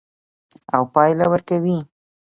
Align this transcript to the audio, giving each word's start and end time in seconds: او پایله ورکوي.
او 0.73 0.81
پایله 0.93 1.25
ورکوي. 1.33 1.79